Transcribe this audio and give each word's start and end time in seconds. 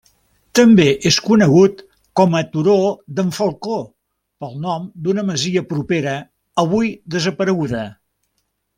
També 0.59 0.85
és 1.09 1.17
conegut 1.25 1.83
com 2.21 2.37
a 2.39 2.41
Turó 2.55 2.77
d'en 3.19 3.29
Falcó, 3.39 3.77
pel 4.45 4.57
nom 4.67 4.91
d'una 5.05 5.29
masia 5.31 5.65
propera, 5.75 6.19
avui 6.67 6.95
desapareguda. 7.19 7.89